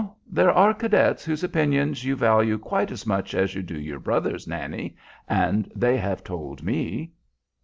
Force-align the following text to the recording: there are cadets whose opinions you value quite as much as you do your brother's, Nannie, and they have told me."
there 0.27 0.49
are 0.51 0.73
cadets 0.73 1.23
whose 1.25 1.43
opinions 1.43 2.03
you 2.03 2.15
value 2.15 2.57
quite 2.57 2.89
as 2.89 3.05
much 3.05 3.35
as 3.35 3.53
you 3.53 3.61
do 3.61 3.79
your 3.79 3.99
brother's, 3.99 4.47
Nannie, 4.47 4.95
and 5.27 5.71
they 5.75 5.95
have 5.97 6.23
told 6.23 6.63
me." 6.63 7.11